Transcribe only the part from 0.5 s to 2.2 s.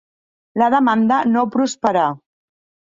La demanda no prosperà.